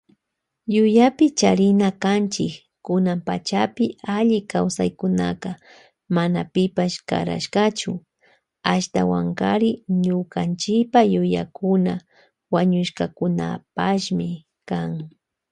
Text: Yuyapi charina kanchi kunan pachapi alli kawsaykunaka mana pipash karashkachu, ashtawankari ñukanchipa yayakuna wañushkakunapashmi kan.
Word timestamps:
Yuyapi 0.73 1.25
charina 1.39 1.89
kanchi 2.03 2.47
kunan 2.85 3.19
pachapi 3.27 3.85
alli 4.15 4.39
kawsaykunaka 4.51 5.51
mana 6.15 6.41
pipash 6.53 6.95
karashkachu, 7.09 7.91
ashtawankari 8.73 9.71
ñukanchipa 10.03 10.99
yayakuna 11.13 11.93
wañushkakunapashmi 12.53 14.29
kan. 14.69 14.91